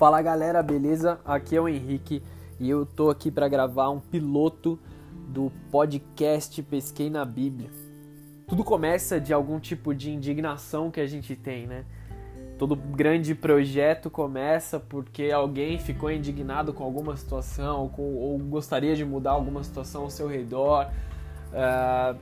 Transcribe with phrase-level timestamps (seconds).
[0.00, 1.20] Fala galera, beleza?
[1.26, 2.22] Aqui é o Henrique
[2.58, 4.78] e eu tô aqui para gravar um piloto
[5.28, 7.68] do podcast Pesquei na Bíblia.
[8.48, 11.84] Tudo começa de algum tipo de indignação que a gente tem, né?
[12.58, 18.96] Todo grande projeto começa porque alguém ficou indignado com alguma situação ou, com, ou gostaria
[18.96, 20.86] de mudar alguma situação ao seu redor.
[21.52, 22.18] Uh,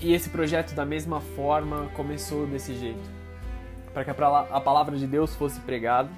[0.00, 3.20] e esse projeto, da mesma forma, começou desse jeito
[3.94, 6.10] para que a palavra de Deus fosse pregada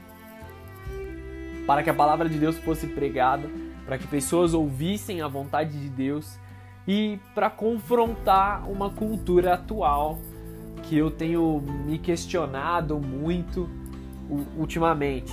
[1.66, 3.48] para que a palavra de Deus fosse pregada,
[3.84, 6.38] para que pessoas ouvissem a vontade de Deus
[6.86, 10.18] e para confrontar uma cultura atual
[10.82, 13.68] que eu tenho me questionado muito
[14.56, 15.32] ultimamente,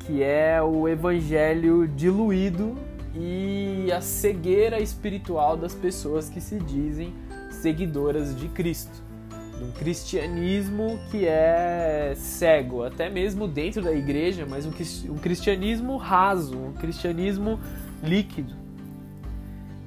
[0.00, 2.76] que é o evangelho diluído
[3.14, 7.14] e a cegueira espiritual das pessoas que se dizem
[7.50, 9.11] seguidoras de Cristo
[9.62, 16.72] um cristianismo que é cego, até mesmo dentro da igreja, mas um cristianismo raso, um
[16.72, 17.60] cristianismo
[18.02, 18.54] líquido.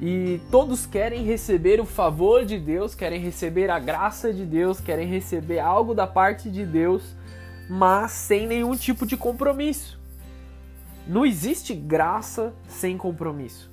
[0.01, 5.07] E todos querem receber o favor de Deus, querem receber a graça de Deus, querem
[5.07, 7.15] receber algo da parte de Deus,
[7.69, 9.99] mas sem nenhum tipo de compromisso.
[11.07, 13.71] Não existe graça sem compromisso.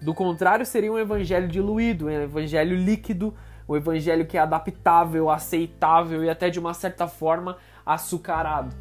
[0.00, 3.34] Do contrário, seria um evangelho diluído, um evangelho líquido,
[3.68, 8.74] o evangelho que é adaptável, aceitável e até de uma certa forma açucarado.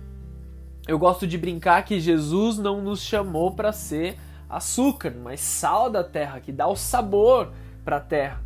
[0.88, 6.04] Eu gosto de brincar que Jesus não nos chamou para ser açúcar, mas sal da
[6.04, 7.52] terra, que dá o sabor
[7.84, 8.42] para a terra,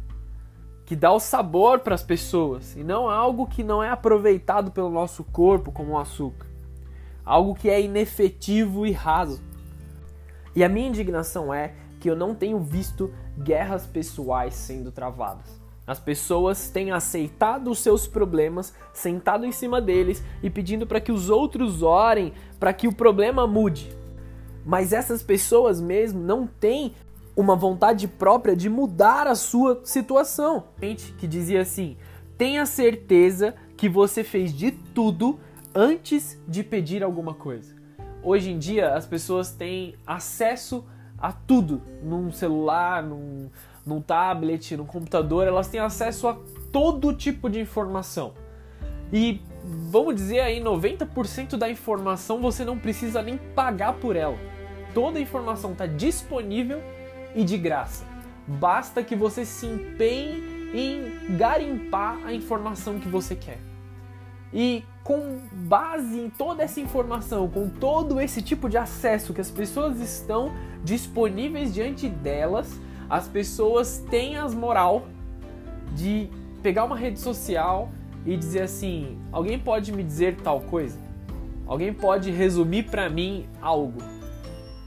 [0.85, 4.89] que dá o sabor para as pessoas, e não algo que não é aproveitado pelo
[4.89, 6.47] nosso corpo como um açúcar.
[7.25, 9.43] Algo que é inefetivo e raso.
[10.55, 15.58] E a minha indignação é que eu não tenho visto guerras pessoais sendo travadas.
[15.89, 21.11] As pessoas têm aceitado os seus problemas, sentado em cima deles e pedindo para que
[21.11, 23.91] os outros orem para que o problema mude.
[24.63, 26.93] Mas essas pessoas mesmo não têm
[27.35, 30.65] uma vontade própria de mudar a sua situação.
[30.79, 31.97] Gente que dizia assim:
[32.37, 35.39] tenha certeza que você fez de tudo
[35.73, 37.73] antes de pedir alguma coisa.
[38.21, 40.85] Hoje em dia as pessoas têm acesso
[41.17, 43.49] a tudo num celular, num,
[43.89, 46.37] num tablet, num computador, elas têm acesso a
[46.71, 48.33] todo tipo de informação.
[49.11, 49.41] E
[49.89, 54.37] vamos dizer aí, 90% da informação você não precisa nem pagar por ela.
[54.93, 56.81] Toda a informação está disponível
[57.35, 58.05] e de graça.
[58.47, 63.59] Basta que você se empenhe em garimpar a informação que você quer.
[64.53, 69.49] E com base em toda essa informação, com todo esse tipo de acesso que as
[69.49, 70.51] pessoas estão
[70.83, 72.79] disponíveis diante delas,
[73.09, 75.07] as pessoas têm as moral
[75.95, 76.29] de
[76.61, 77.89] pegar uma rede social
[78.25, 80.99] e dizer assim: alguém pode me dizer tal coisa?
[81.65, 84.01] Alguém pode resumir para mim algo?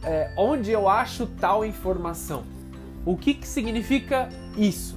[0.04, 2.44] É, onde eu acho tal informação?
[3.04, 4.96] O que, que significa isso?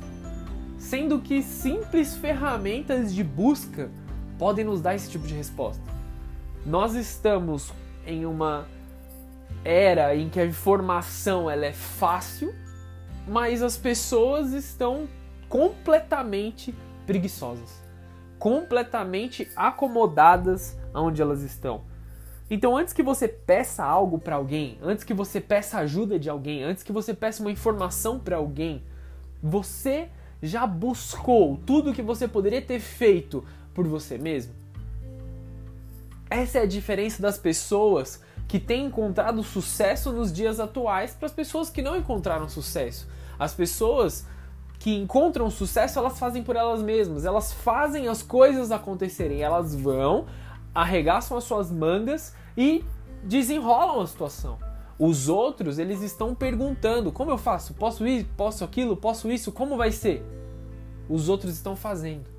[0.78, 3.90] Sendo que simples ferramentas de busca
[4.38, 5.82] podem nos dar esse tipo de resposta.
[6.66, 7.72] Nós estamos
[8.06, 8.68] em uma
[9.64, 12.54] era em que a informação ela é fácil
[13.28, 15.08] mas as pessoas estão
[15.50, 16.74] completamente
[17.06, 17.84] preguiçosas,
[18.38, 21.82] completamente acomodadas onde elas estão.
[22.50, 26.64] Então, antes que você peça algo para alguém, antes que você peça ajuda de alguém,
[26.64, 28.84] antes que você peça uma informação para alguém,
[29.42, 30.10] você
[30.42, 33.44] já buscou tudo que você poderia ter feito
[33.74, 34.54] por você mesmo?
[36.30, 41.32] Essa é a diferença das pessoas que têm encontrado sucesso nos dias atuais para as
[41.32, 43.08] pessoas que não encontraram sucesso.
[43.38, 44.26] As pessoas
[44.80, 50.26] que encontram sucesso, elas fazem por elas mesmas, elas fazem as coisas acontecerem, elas vão,
[50.74, 52.84] arregaçam as suas mangas e
[53.24, 54.58] desenrolam a situação.
[54.98, 57.74] Os outros, eles estão perguntando: como eu faço?
[57.74, 58.26] Posso ir?
[58.38, 58.96] Posso aquilo?
[58.96, 59.52] Posso isso?
[59.52, 60.24] Como vai ser?
[61.10, 62.30] Os outros estão fazendo.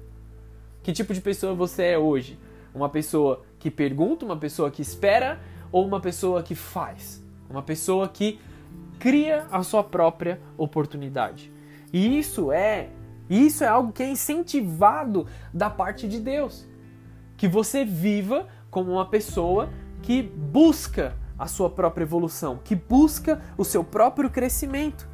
[0.82, 2.38] Que tipo de pessoa você é hoje?
[2.74, 5.40] Uma pessoa que pergunta, uma pessoa que espera
[5.72, 7.22] ou uma pessoa que faz?
[7.50, 8.38] Uma pessoa que
[8.98, 11.52] cria a sua própria oportunidade.
[11.92, 12.88] E isso é,
[13.28, 16.66] isso é algo que é incentivado da parte de Deus.
[17.36, 19.68] Que você viva como uma pessoa
[20.02, 25.08] que busca a sua própria evolução, que busca o seu próprio crescimento.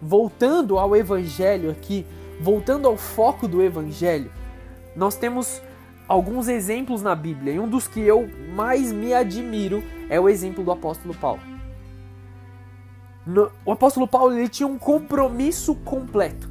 [0.00, 2.06] Voltando ao evangelho aqui,
[2.40, 4.30] voltando ao foco do evangelho,
[4.96, 5.60] nós temos
[6.08, 10.64] alguns exemplos na Bíblia, e um dos que eu mais me admiro é o exemplo
[10.64, 11.40] do apóstolo Paulo.
[13.30, 16.50] No, o apóstolo Paulo ele tinha um compromisso completo.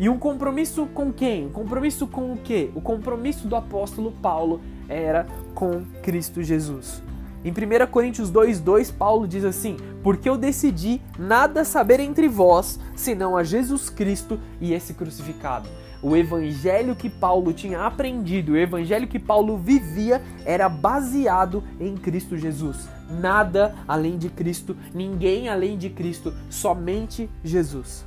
[0.00, 1.46] E um compromisso com quem?
[1.46, 2.70] Um compromisso com o quê?
[2.74, 7.00] O compromisso do apóstolo Paulo era com Cristo Jesus.
[7.44, 13.36] Em 1 Coríntios 2,2, Paulo diz assim: Porque eu decidi nada saber entre vós, senão
[13.36, 15.68] a Jesus Cristo e esse crucificado.
[16.02, 22.36] O evangelho que Paulo tinha aprendido, o evangelho que Paulo vivia, era baseado em Cristo
[22.36, 22.97] Jesus.
[23.08, 28.06] Nada além de Cristo, ninguém além de Cristo, somente Jesus.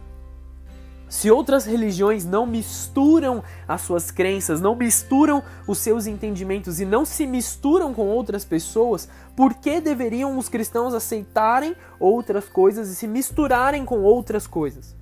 [1.11, 7.03] Se outras religiões não misturam as suas crenças, não misturam os seus entendimentos e não
[7.03, 13.07] se misturam com outras pessoas, por que deveriam os cristãos aceitarem outras coisas e se
[13.07, 14.95] misturarem com outras coisas?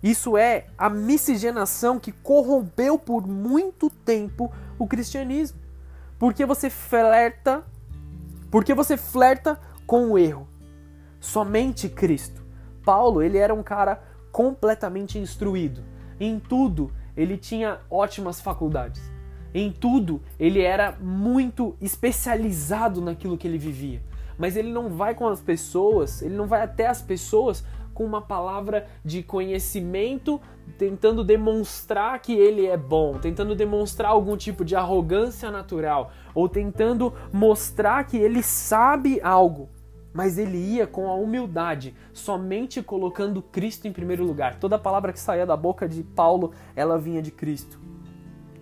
[0.00, 5.58] Isso é a miscigenação que corrompeu por muito tempo o cristianismo.
[6.16, 7.64] Porque você flerta,
[8.56, 10.48] porque você flerta com o erro.
[11.20, 12.42] Somente Cristo.
[12.86, 15.84] Paulo, ele era um cara completamente instruído.
[16.18, 19.02] Em tudo, ele tinha ótimas faculdades.
[19.52, 24.02] Em tudo, ele era muito especializado naquilo que ele vivia.
[24.38, 27.62] Mas ele não vai com as pessoas, ele não vai até as pessoas
[27.96, 30.38] com uma palavra de conhecimento,
[30.76, 37.14] tentando demonstrar que ele é bom, tentando demonstrar algum tipo de arrogância natural, ou tentando
[37.32, 39.70] mostrar que ele sabe algo
[40.12, 44.58] mas ele ia com a humildade, somente colocando Cristo em primeiro lugar.
[44.58, 47.78] Toda palavra que saía da boca de Paulo, ela vinha de Cristo.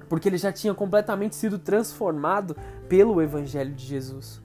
[0.08, 2.56] Porque ele já tinha completamente sido transformado
[2.88, 4.43] pelo evangelho de Jesus.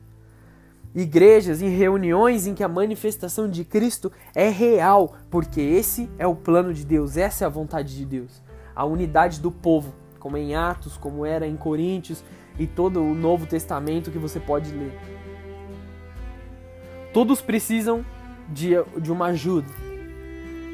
[0.94, 6.36] Igrejas em reuniões em que a manifestação de Cristo é real, porque esse é o
[6.36, 8.42] plano de Deus, essa é a vontade de Deus.
[8.76, 12.24] A unidade do povo, como em Atos, como era em Coríntios
[12.58, 14.98] e todo o Novo Testamento que você pode ler.
[17.14, 18.04] Todos precisam
[18.48, 19.68] de, de uma ajuda.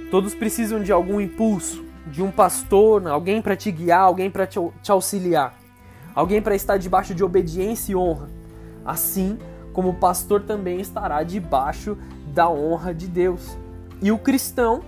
[0.09, 4.59] Todos precisam de algum impulso, de um pastor, alguém para te guiar, alguém para te,
[4.81, 5.59] te auxiliar,
[6.13, 8.29] alguém para estar debaixo de obediência e honra.
[8.85, 9.37] Assim
[9.75, 11.97] como pastor também estará debaixo
[12.33, 13.57] da honra de Deus.
[14.01, 14.79] E o cristão,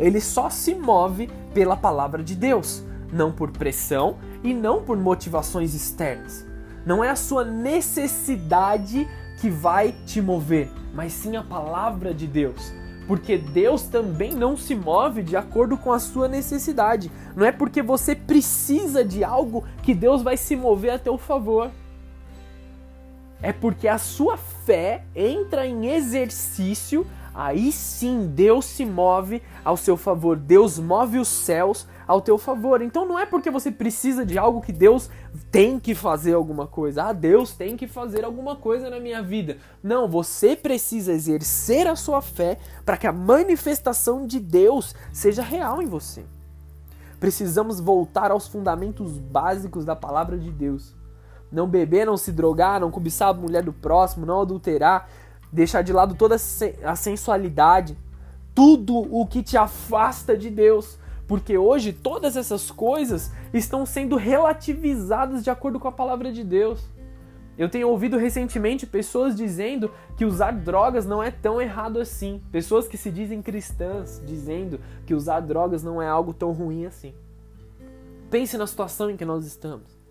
[0.00, 5.76] ele só se move pela palavra de Deus, não por pressão e não por motivações
[5.76, 6.44] externas.
[6.84, 9.08] Não é a sua necessidade
[9.40, 12.72] que vai te mover, mas sim a palavra de Deus.
[13.06, 17.12] Porque Deus também não se move de acordo com a sua necessidade.
[17.36, 21.70] Não é porque você precisa de algo que Deus vai se mover a teu favor.
[23.42, 27.04] É porque a sua fé entra em exercício,
[27.34, 30.36] aí sim Deus se move ao seu favor.
[30.36, 32.80] Deus move os céus ao teu favor.
[32.80, 35.10] Então não é porque você precisa de algo que Deus
[35.50, 37.04] tem que fazer alguma coisa.
[37.04, 39.58] Ah, Deus tem que fazer alguma coisa na minha vida.
[39.82, 45.82] Não, você precisa exercer a sua fé para que a manifestação de Deus seja real
[45.82, 46.24] em você.
[47.18, 51.01] Precisamos voltar aos fundamentos básicos da palavra de Deus.
[51.52, 55.08] Não beber, não se drogar, não cobiçar a mulher do próximo, não adulterar,
[55.52, 57.96] deixar de lado toda a sensualidade,
[58.54, 60.98] tudo o que te afasta de Deus
[61.32, 66.84] porque hoje todas essas coisas estão sendo relativizadas de acordo com a palavra de Deus.
[67.56, 72.42] Eu tenho ouvido recentemente pessoas dizendo que usar drogas não é tão errado assim.
[72.52, 77.14] Pessoas que se dizem cristãs dizendo que usar drogas não é algo tão ruim assim.
[78.30, 80.01] Pense na situação em que nós estamos.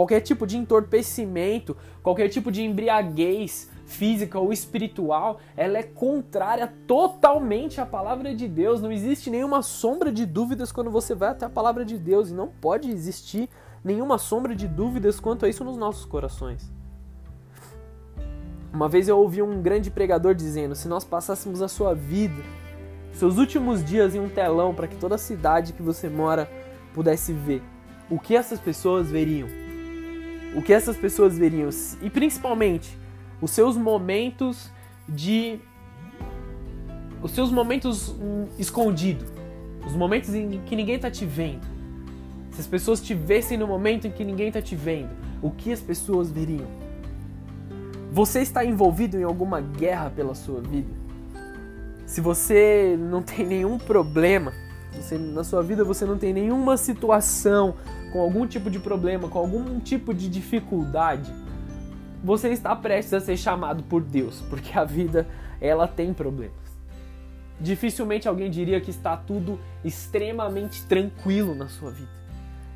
[0.00, 7.82] Qualquer tipo de entorpecimento, qualquer tipo de embriaguez, física ou espiritual, ela é contrária totalmente
[7.82, 8.80] à palavra de Deus.
[8.80, 12.32] Não existe nenhuma sombra de dúvidas quando você vai até a palavra de Deus e
[12.32, 13.46] não pode existir
[13.84, 16.72] nenhuma sombra de dúvidas quanto a isso nos nossos corações.
[18.72, 22.42] Uma vez eu ouvi um grande pregador dizendo: se nós passássemos a sua vida,
[23.12, 26.50] seus últimos dias em um telão para que toda a cidade que você mora
[26.94, 27.62] pudesse ver,
[28.08, 29.69] o que essas pessoas veriam?
[30.54, 31.70] O que essas pessoas veriam?
[32.02, 32.98] E principalmente,
[33.40, 34.70] os seus momentos
[35.08, 35.58] de
[37.22, 38.14] os seus momentos
[38.58, 39.28] escondidos,
[39.86, 41.66] os momentos em que ninguém está te vendo.
[42.50, 45.10] Se as pessoas te vissem no momento em que ninguém está te vendo,
[45.42, 46.66] o que as pessoas veriam?
[48.12, 50.90] Você está envolvido em alguma guerra pela sua vida?
[52.06, 54.52] Se você não tem nenhum problema,
[54.92, 57.74] você, na sua vida você não tem nenhuma situação
[58.12, 61.32] com algum tipo de problema, com algum tipo de dificuldade,
[62.22, 65.26] você está prestes a ser chamado por Deus, porque a vida
[65.60, 66.58] ela tem problemas.
[67.58, 72.20] Dificilmente alguém diria que está tudo extremamente tranquilo na sua vida.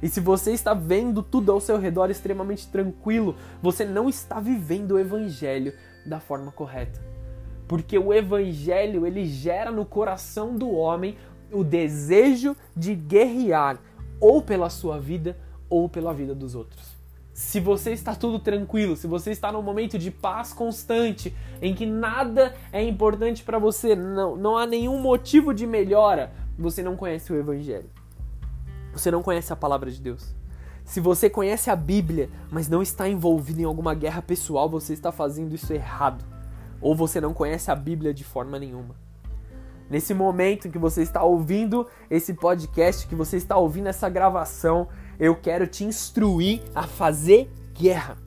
[0.02, 4.92] E se você está vendo tudo ao seu redor extremamente tranquilo, você não está vivendo
[4.92, 5.72] o evangelho
[6.04, 7.00] da forma correta.
[7.66, 11.16] Porque o evangelho, ele gera no coração do homem
[11.52, 13.78] o desejo de guerrear
[14.20, 15.36] ou pela sua vida
[15.68, 16.94] ou pela vida dos outros.
[17.32, 21.84] se você está tudo tranquilo, se você está num momento de paz constante, em que
[21.84, 27.32] nada é importante para você, não, não há nenhum motivo de melhora, você não conhece
[27.32, 27.90] o Evangelho.
[28.92, 30.32] Você não conhece a palavra de Deus.
[30.84, 35.10] Se você conhece a Bíblia, mas não está envolvido em alguma guerra pessoal, você está
[35.10, 36.24] fazendo isso errado.
[36.80, 38.94] Ou você não conhece a Bíblia de forma nenhuma.
[39.94, 44.88] Nesse momento que você está ouvindo esse podcast, que você está ouvindo essa gravação,
[45.20, 48.18] eu quero te instruir a fazer guerra.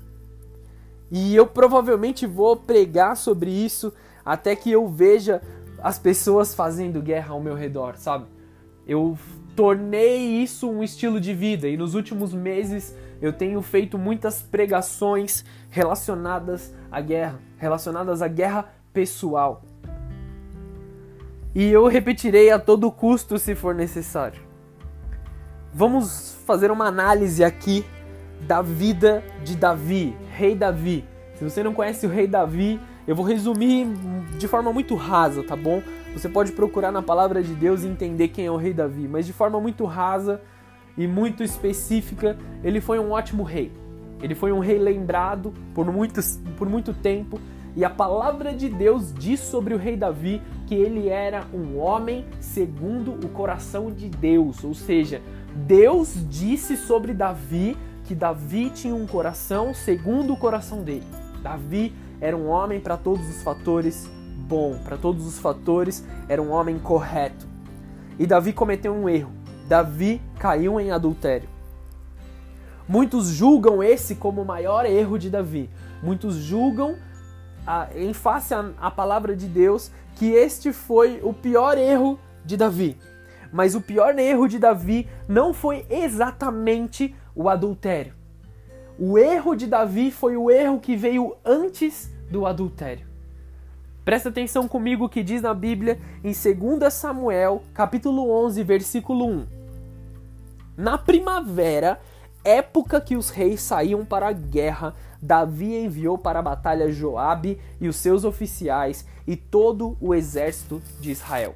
[1.12, 3.92] E eu provavelmente vou pregar sobre isso
[4.24, 5.42] até que eu veja
[5.84, 8.28] as pessoas fazendo guerra ao meu redor, sabe?
[8.88, 9.20] Eu
[9.54, 15.44] tornei isso um estilo de vida e nos últimos meses eu tenho feito muitas pregações
[15.70, 19.67] relacionadas à guerra, relacionadas à guerra pessoal.
[21.56, 24.42] E eu repetirei a todo custo se for necessário.
[25.74, 27.86] Vamos fazer uma análise aqui
[28.42, 31.04] da vida de Davi, rei Davi.
[31.36, 33.88] Se você não conhece o rei Davi, eu vou resumir
[34.38, 35.82] de forma muito rasa, tá bom?
[36.14, 39.26] Você pode procurar na palavra de Deus e entender quem é o rei Davi, mas
[39.26, 40.42] de forma muito rasa
[40.98, 43.72] e muito específica, ele foi um ótimo rei.
[44.22, 47.40] Ele foi um rei lembrado por, muitos, por muito tempo,
[47.78, 52.26] e a palavra de Deus diz sobre o rei Davi que ele era um homem
[52.40, 55.22] segundo o coração de Deus, ou seja,
[55.56, 61.06] Deus disse sobre Davi que Davi tinha um coração segundo o coração dele.
[61.44, 66.50] Davi era um homem para todos os fatores bom, para todos os fatores era um
[66.50, 67.46] homem correto.
[68.18, 69.32] E Davi cometeu um erro.
[69.68, 71.48] Davi caiu em adultério.
[72.88, 75.70] Muitos julgam esse como o maior erro de Davi.
[76.02, 76.96] Muitos julgam,
[77.68, 82.98] a, em face à palavra de Deus, que este foi o pior erro de Davi.
[83.52, 88.14] Mas o pior erro de Davi não foi exatamente o adultério.
[88.98, 93.06] O erro de Davi foi o erro que veio antes do adultério.
[94.04, 99.46] Presta atenção comigo o que diz na Bíblia em 2 Samuel, capítulo 11, versículo 1.
[100.78, 102.00] Na primavera,
[102.48, 107.88] época que os reis saíam para a guerra, Davi enviou para a batalha Joabe e
[107.88, 111.56] os seus oficiais e todo o exército de Israel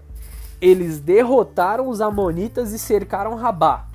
[0.62, 3.88] eles derrotaram os Amonitas e cercaram Rabá.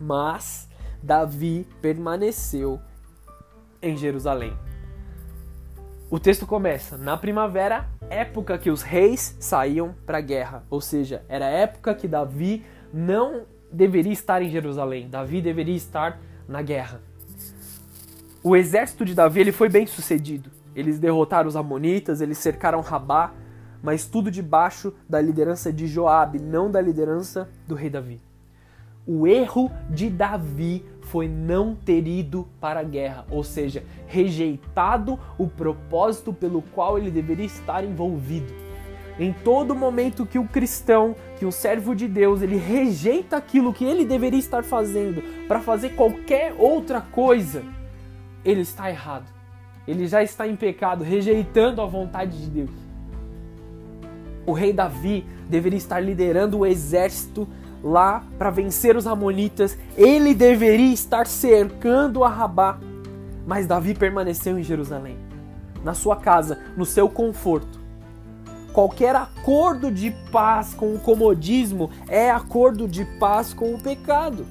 [0.00, 0.66] Mas
[1.02, 2.80] Davi permaneceu
[3.82, 4.56] em Jerusalém.
[6.10, 11.22] O texto começa na primavera, época que os reis saíam para a guerra, ou seja,
[11.28, 17.00] era época que Davi não deveria estar em Jerusalém, Davi deveria estar na guerra.
[18.42, 20.50] O exército de Davi ele foi bem sucedido.
[20.74, 23.32] Eles derrotaram os amonitas, eles cercaram Rabá,
[23.82, 28.20] mas tudo debaixo da liderança de Joabe, não da liderança do rei Davi.
[29.06, 35.48] O erro de Davi foi não ter ido para a guerra, ou seja, rejeitado o
[35.48, 38.67] propósito pelo qual ele deveria estar envolvido.
[39.18, 43.84] Em todo momento que o cristão, que o servo de Deus, ele rejeita aquilo que
[43.84, 47.62] ele deveria estar fazendo para fazer qualquer outra coisa,
[48.44, 49.26] ele está errado.
[49.86, 52.88] Ele já está em pecado, rejeitando a vontade de Deus
[54.48, 57.46] o rei Davi deveria estar liderando o exército
[57.84, 59.78] lá para vencer os amonitas.
[59.94, 62.78] Ele deveria estar cercando a Rabá.
[63.46, 65.18] Mas Davi permaneceu em Jerusalém,
[65.84, 67.77] na sua casa, no seu conforto.
[68.78, 74.46] Qualquer acordo de paz com o comodismo é acordo de paz com o pecado.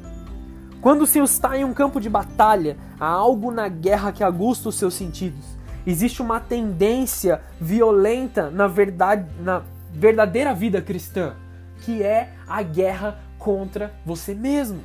[0.82, 4.76] Quando se está em um campo de batalha, há algo na guerra que agusta os
[4.76, 5.46] seus sentidos.
[5.86, 11.34] Existe uma tendência violenta na verdade, na verdadeira vida cristã,
[11.86, 14.82] que é a guerra contra você mesmo.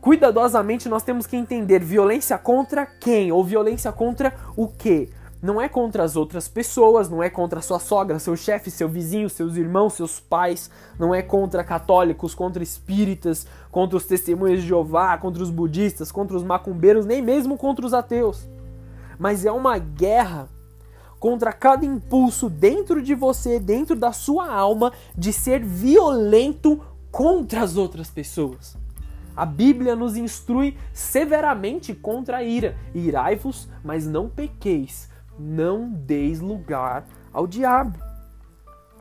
[0.00, 5.08] Cuidadosamente nós temos que entender violência contra quem ou violência contra o quê?
[5.42, 9.28] Não é contra as outras pessoas, não é contra sua sogra, seu chefe, seu vizinho,
[9.28, 15.16] seus irmãos, seus pais, não é contra católicos, contra espíritas, contra os testemunhas de Jeová,
[15.18, 18.48] contra os budistas, contra os macumbeiros, nem mesmo contra os ateus.
[19.18, 20.48] Mas é uma guerra
[21.20, 27.76] contra cada impulso dentro de você, dentro da sua alma, de ser violento contra as
[27.76, 28.76] outras pessoas.
[29.36, 32.74] A Bíblia nos instrui severamente contra a ira.
[32.94, 35.10] Irai-vos, mas não pequeis.
[35.38, 37.98] Não deis lugar ao diabo.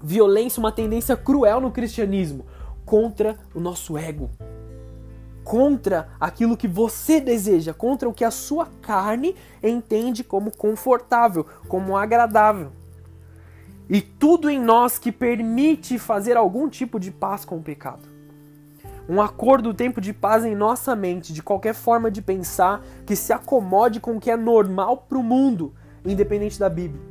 [0.02, 2.46] Violência, uma tendência cruel no cristianismo
[2.86, 4.30] contra o nosso ego,
[5.44, 11.98] contra aquilo que você deseja, contra o que a sua carne entende como confortável, como
[11.98, 12.72] agradável.
[13.90, 18.02] E tudo em nós que permite fazer algum tipo de paz com o pecado.
[19.08, 23.32] Um acordo, tempo de paz em nossa mente, de qualquer forma de pensar que se
[23.32, 25.74] acomode com o que é normal para o mundo,
[26.06, 27.02] independente da Bíblia.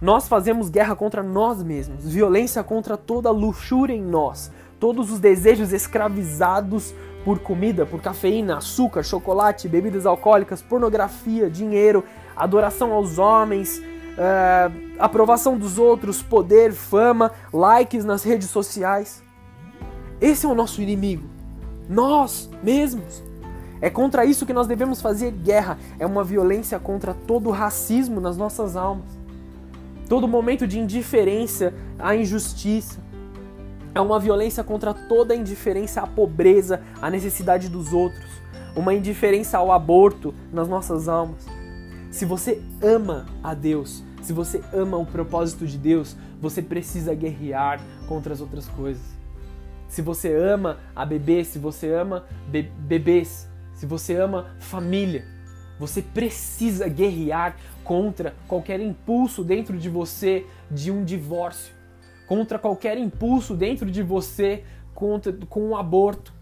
[0.00, 5.72] Nós fazemos guerra contra nós mesmos, violência contra toda luxúria em nós, todos os desejos
[5.72, 6.94] escravizados
[7.24, 12.04] por comida, por cafeína, açúcar, chocolate, bebidas alcoólicas, pornografia, dinheiro,
[12.36, 19.22] adoração aos homens, uh, aprovação dos outros, poder, fama, likes nas redes sociais.
[20.20, 21.28] Esse é o nosso inimigo.
[21.88, 23.25] Nós mesmos.
[23.86, 25.78] É contra isso que nós devemos fazer guerra.
[25.96, 29.06] É uma violência contra todo o racismo nas nossas almas.
[30.08, 32.98] Todo momento de indiferença à injustiça.
[33.94, 38.28] É uma violência contra toda a indiferença à pobreza, à necessidade dos outros.
[38.74, 41.46] Uma indiferença ao aborto nas nossas almas.
[42.10, 47.80] Se você ama a Deus, se você ama o propósito de Deus, você precisa guerrear
[48.08, 49.14] contra as outras coisas
[49.88, 55.24] se você ama a bebê, se você ama be bebês, se você ama família,
[55.78, 61.74] você precisa guerrear contra qualquer impulso dentro de você de um divórcio,
[62.26, 64.64] contra qualquer impulso dentro de você
[64.94, 66.32] contra, com um aborto.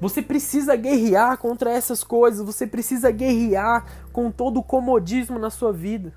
[0.00, 5.72] Você precisa guerrear contra essas coisas, você precisa guerrear com todo o comodismo na sua
[5.72, 6.12] vida.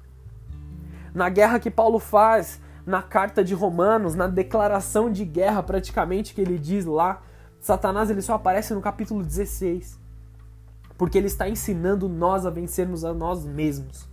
[1.14, 6.42] Na guerra que Paulo faz na carta de Romanos, na declaração de guerra praticamente que
[6.42, 7.22] ele diz lá,
[7.62, 10.07] Satanás ele só aparece no capítulo 16.
[10.98, 14.10] Porque ele está ensinando nós a vencermos a nós mesmos.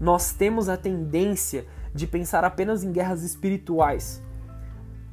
[0.00, 4.22] Nós temos a tendência de pensar apenas em guerras espirituais,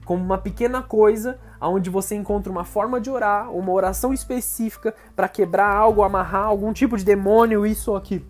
[0.04, 5.30] como uma pequena coisa onde você encontra uma forma de orar, uma oração específica para
[5.30, 8.26] quebrar algo, amarrar algum tipo de demônio, isso ou aquilo.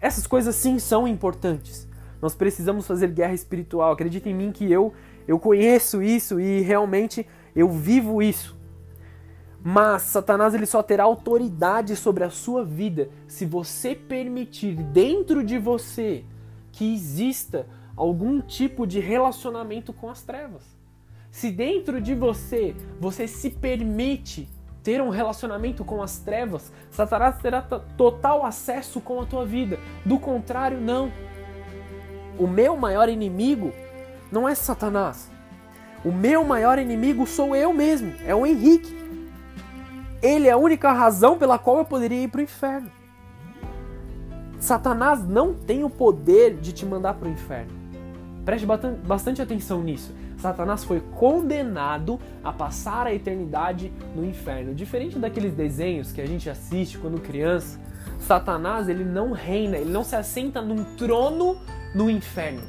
[0.00, 1.88] Essas coisas sim são importantes.
[2.22, 3.92] Nós precisamos fazer guerra espiritual.
[3.92, 4.92] Acredita em mim que eu
[5.26, 8.55] eu conheço isso e realmente eu vivo isso.
[9.68, 15.58] Mas Satanás ele só terá autoridade sobre a sua vida se você permitir dentro de
[15.58, 16.24] você
[16.70, 20.62] que exista algum tipo de relacionamento com as trevas.
[21.32, 24.48] Se dentro de você você se permite
[24.84, 29.80] ter um relacionamento com as trevas, Satanás terá total acesso com a tua vida.
[30.04, 31.10] Do contrário, não.
[32.38, 33.72] O meu maior inimigo
[34.30, 35.28] não é Satanás.
[36.04, 38.94] O meu maior inimigo sou eu mesmo, é o Henrique.
[40.22, 42.90] Ele é a única razão pela qual eu poderia ir para o inferno.
[44.58, 47.72] Satanás não tem o poder de te mandar para o inferno.
[48.44, 48.66] Preste
[49.04, 50.14] bastante atenção nisso.
[50.38, 54.74] Satanás foi condenado a passar a eternidade no inferno.
[54.74, 57.80] Diferente daqueles desenhos que a gente assiste quando criança,
[58.18, 61.58] Satanás ele não reina, ele não se assenta num trono
[61.94, 62.62] no inferno.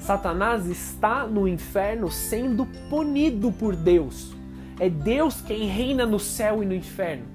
[0.00, 4.34] Satanás está no inferno sendo punido por Deus.
[4.78, 7.26] É Deus quem reina no céu e no inferno.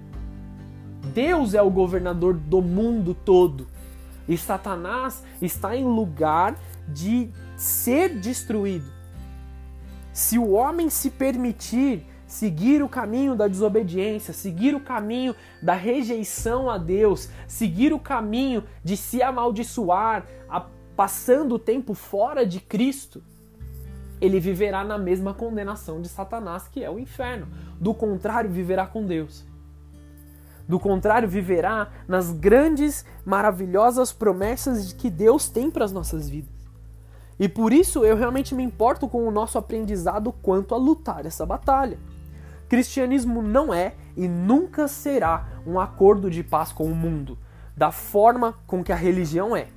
[1.14, 3.68] Deus é o governador do mundo todo.
[4.28, 6.56] E Satanás está em lugar
[6.88, 8.92] de ser destruído.
[10.12, 16.70] Se o homem se permitir seguir o caminho da desobediência, seguir o caminho da rejeição
[16.70, 20.64] a Deus, seguir o caminho de se amaldiçoar, a,
[20.96, 23.24] passando o tempo fora de Cristo,
[24.22, 27.48] ele viverá na mesma condenação de Satanás, que é o inferno.
[27.80, 29.46] Do contrário, viverá com Deus.
[30.68, 36.54] Do contrário, viverá nas grandes, maravilhosas promessas que Deus tem para as nossas vidas.
[37.40, 41.46] E por isso eu realmente me importo com o nosso aprendizado quanto a lutar essa
[41.46, 41.98] batalha.
[42.68, 47.36] Cristianismo não é e nunca será um acordo de paz com o mundo,
[47.76, 49.70] da forma com que a religião é.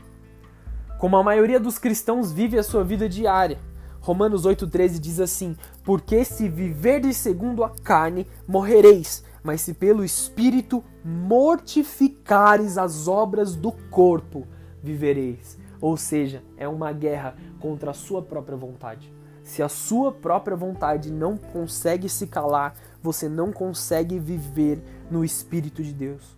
[0.99, 3.59] Como a maioria dos cristãos vive a sua vida diária.
[4.03, 10.83] Romanos 8,13 diz assim: Porque se viverdes segundo a carne, morrereis, mas se pelo Espírito
[11.05, 14.47] mortificares as obras do corpo,
[14.83, 15.57] vivereis.
[15.81, 19.13] Ou seja, é uma guerra contra a sua própria vontade.
[19.45, 25.83] Se a sua própria vontade não consegue se calar, você não consegue viver no Espírito
[25.83, 26.37] de Deus.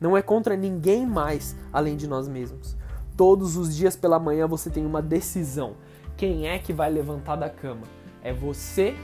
[0.00, 2.76] Não é contra ninguém mais além de nós mesmos.
[3.16, 5.74] Todos os dias pela manhã você tem uma decisão.
[6.16, 7.82] Quem é que vai levantar da cama?
[8.22, 8.94] É você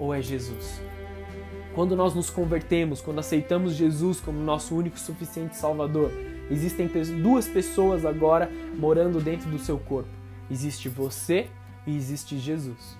[0.00, 0.80] ou é Jesus?
[1.76, 6.10] Quando nós nos convertemos, quando aceitamos Jesus como nosso único suficiente Salvador,
[6.50, 6.90] existem
[7.22, 10.08] duas pessoas agora morando dentro do seu corpo.
[10.50, 11.46] Existe você
[11.86, 12.98] e existe Jesus.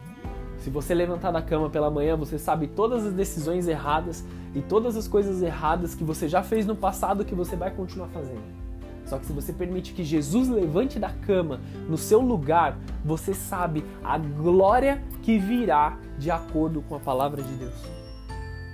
[0.59, 4.25] Se você levantar da cama pela manhã, você sabe todas as decisões erradas
[4.55, 8.09] e todas as coisas erradas que você já fez no passado que você vai continuar
[8.09, 8.66] fazendo.
[9.07, 13.85] Só que se você permite que Jesus levante da cama no seu lugar, você sabe
[14.03, 17.75] a glória que virá de acordo com a palavra de Deus.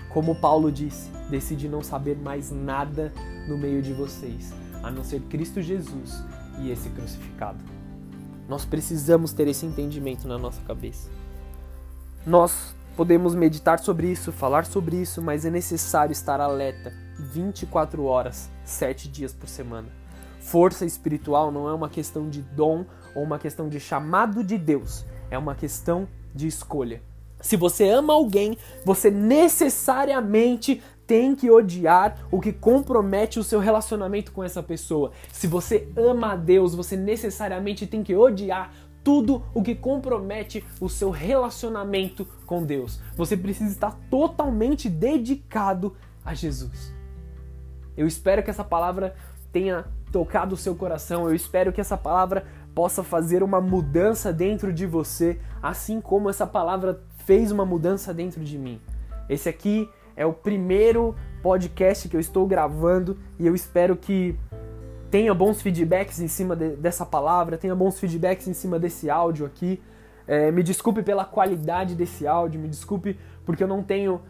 [0.09, 3.13] Como Paulo disse, decidi não saber mais nada
[3.49, 6.23] no meio de vocês, a não ser Cristo Jesus
[6.61, 7.59] e esse crucificado.
[8.49, 11.09] Nós precisamos ter esse entendimento na nossa cabeça.
[12.27, 18.51] Nós podemos meditar sobre isso, falar sobre isso, mas é necessário estar alerta 24 horas,
[18.65, 20.02] 7 dias por semana.
[20.43, 25.05] Força espiritual não é uma questão de dom ou uma questão de chamado de Deus,
[25.31, 27.01] é uma questão de escolha.
[27.41, 34.33] Se você ama alguém, você necessariamente tem que odiar o que compromete o seu relacionamento
[34.33, 35.13] com essa pessoa.
[35.33, 40.89] Se você ama a Deus, você necessariamente tem que odiar tudo o que compromete o
[40.89, 43.01] seu relacionamento com Deus.
[43.17, 46.93] Você precisa estar totalmente dedicado a Jesus.
[47.97, 49.15] Eu espero que essa palavra
[49.53, 51.29] tenha tocado o seu coração.
[51.29, 56.47] Eu espero que essa palavra possa fazer uma mudança dentro de você, assim como essa
[56.47, 58.81] palavra fez uma mudança dentro de mim.
[59.29, 64.37] Esse aqui é o primeiro podcast que eu estou gravando e eu espero que
[65.11, 69.45] tenha bons feedbacks em cima de, dessa palavra, tenha bons feedbacks em cima desse áudio
[69.45, 69.81] aqui.
[70.27, 74.21] É, me desculpe pela qualidade desse áudio, me desculpe porque eu não tenho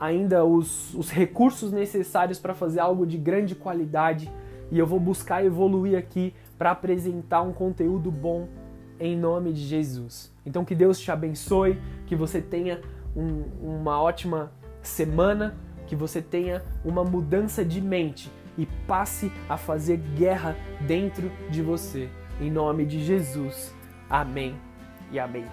[0.00, 4.32] ainda os, os recursos necessários para fazer algo de grande qualidade
[4.70, 8.48] e eu vou buscar evoluir aqui para apresentar um conteúdo bom
[8.98, 10.32] em nome de Jesus.
[10.46, 12.80] Então que Deus te abençoe, que você tenha
[13.16, 13.42] um,
[13.80, 20.56] uma ótima semana, que você tenha uma mudança de mente e passe a fazer guerra
[20.86, 22.08] dentro de você.
[22.40, 23.74] Em nome de Jesus.
[24.08, 24.54] Amém
[25.10, 25.46] e amém.